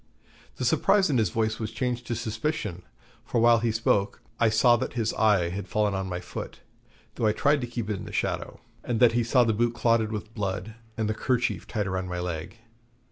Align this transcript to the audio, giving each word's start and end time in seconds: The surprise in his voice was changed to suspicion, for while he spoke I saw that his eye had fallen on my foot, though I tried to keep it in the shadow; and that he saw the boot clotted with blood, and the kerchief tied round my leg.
The 0.55 0.65
surprise 0.65 1.11
in 1.11 1.19
his 1.19 1.29
voice 1.29 1.59
was 1.59 1.69
changed 1.71 2.07
to 2.07 2.15
suspicion, 2.15 2.81
for 3.23 3.39
while 3.39 3.59
he 3.59 3.71
spoke 3.71 4.19
I 4.39 4.49
saw 4.49 4.75
that 4.77 4.93
his 4.93 5.13
eye 5.13 5.49
had 5.49 5.67
fallen 5.67 5.93
on 5.93 6.09
my 6.09 6.19
foot, 6.19 6.59
though 7.13 7.27
I 7.27 7.33
tried 7.33 7.61
to 7.61 7.67
keep 7.67 7.87
it 7.87 7.97
in 7.97 8.05
the 8.05 8.11
shadow; 8.11 8.61
and 8.83 8.99
that 8.99 9.11
he 9.11 9.23
saw 9.23 9.43
the 9.43 9.53
boot 9.53 9.75
clotted 9.75 10.11
with 10.11 10.33
blood, 10.33 10.73
and 10.97 11.07
the 11.07 11.13
kerchief 11.13 11.67
tied 11.67 11.87
round 11.87 12.09
my 12.09 12.19
leg. 12.19 12.57